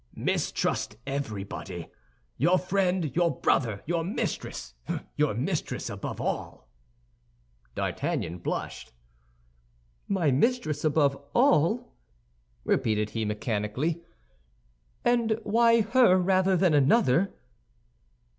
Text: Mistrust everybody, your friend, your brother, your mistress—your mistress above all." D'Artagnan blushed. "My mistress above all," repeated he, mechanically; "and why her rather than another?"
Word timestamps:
Mistrust 0.15 0.95
everybody, 1.05 1.87
your 2.35 2.57
friend, 2.57 3.15
your 3.15 3.39
brother, 3.39 3.83
your 3.85 4.03
mistress—your 4.03 5.35
mistress 5.35 5.91
above 5.91 6.19
all." 6.19 6.67
D'Artagnan 7.75 8.39
blushed. 8.39 8.93
"My 10.07 10.31
mistress 10.31 10.83
above 10.83 11.23
all," 11.35 11.93
repeated 12.63 13.11
he, 13.11 13.25
mechanically; 13.25 14.01
"and 15.05 15.39
why 15.43 15.81
her 15.81 16.17
rather 16.17 16.57
than 16.57 16.73
another?" 16.73 17.35